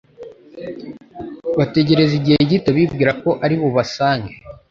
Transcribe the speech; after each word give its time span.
Bategereza 1.57 2.13
igihe 2.19 2.39
gito 2.51 2.69
bibwira 2.77 3.11
ko 3.21 3.29
ari 3.43 3.55
bubasange. 3.61 4.33